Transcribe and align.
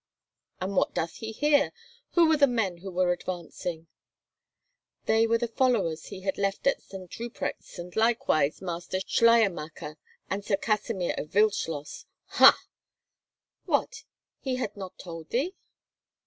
"And 0.59 0.75
what 0.75 0.95
doth 0.95 1.17
he 1.17 1.31
here? 1.31 1.71
Who 2.13 2.27
were 2.27 2.37
the 2.37 2.47
men 2.47 2.77
who 2.77 2.89
were 2.91 3.11
advancing?" 3.11 3.85
"They 5.05 5.27
were 5.27 5.37
the 5.37 5.47
followers 5.47 6.05
he 6.05 6.21
had 6.21 6.39
left 6.39 6.65
at 6.65 6.81
St. 6.81 7.07
Ruprecht's, 7.19 7.77
and 7.77 7.95
likewise 7.95 8.63
Master 8.63 8.97
Schleiermacher 9.05 9.97
and 10.27 10.43
Sir 10.43 10.57
Kasimir 10.57 11.13
of 11.19 11.31
Wildschloss." 11.35 12.05
"Ha!" 12.39 12.63
"What—he 13.65 14.55
had 14.55 14.75
not 14.75 14.97
told 14.97 15.29
thee?" 15.29 15.53